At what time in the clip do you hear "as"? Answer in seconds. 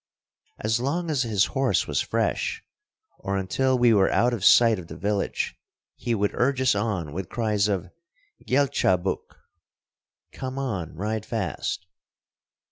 0.57-0.79, 1.11-1.21